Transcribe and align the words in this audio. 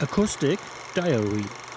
Acoustic 0.00 0.60
Diary. 0.94 1.67